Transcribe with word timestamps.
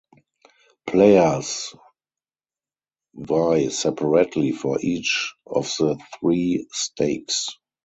Players 0.87 1.75
vie 3.13 3.67
separately 3.69 4.51
for 4.51 4.79
each 4.81 5.35
of 5.45 5.71
the 5.77 5.99
three 6.19 6.65
stakes. 6.71 7.47